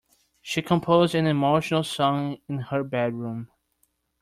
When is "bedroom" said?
2.83-3.51